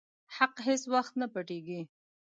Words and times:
حق 0.35 0.55
هيڅ 0.67 0.81
وخت 0.93 1.13
نه 1.21 1.27
پټيږي. 1.33 1.81